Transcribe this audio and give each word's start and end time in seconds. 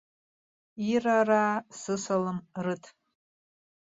Ирараасысалам 0.93 2.39
рыҭ! 2.65 2.83